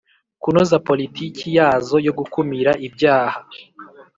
[0.41, 3.39] kunoza politiki yazo yo gukumira ibyaha,